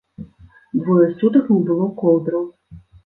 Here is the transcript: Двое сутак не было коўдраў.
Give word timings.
Двое 0.83 1.05
сутак 1.19 1.53
не 1.55 1.59
было 1.67 1.91
коўдраў. 2.01 2.43